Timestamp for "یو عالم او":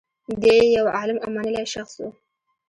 0.77-1.29